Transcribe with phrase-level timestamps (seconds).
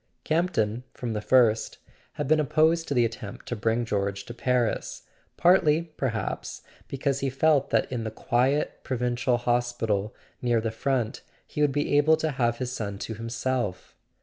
[0.23, 1.77] Campton, from the first,
[2.13, 5.03] had been opposed to the attempt to bring George to Paris;
[5.37, 11.21] partly perhaps be¬ cause he felt that in the quiet provincial hospital near the front
[11.45, 13.93] he would be able to have his son to himself.